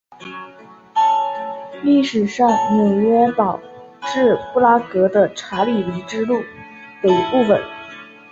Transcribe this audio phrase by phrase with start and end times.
[1.83, 3.61] 历史上是纽伦堡
[4.07, 6.41] 至布拉格的查理之路
[7.03, 7.61] 的一部份。